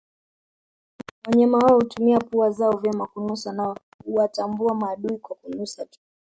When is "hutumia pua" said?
1.75-2.51